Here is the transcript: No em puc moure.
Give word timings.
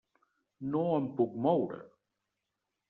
No 0.75 0.81
em 1.01 1.11
puc 1.21 1.39
moure. 1.49 1.81